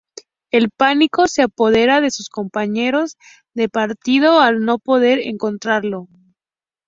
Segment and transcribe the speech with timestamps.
[0.49, 3.17] El pánico se apodera de sus compañeros
[3.53, 6.07] de partido al no poder encontrarlo.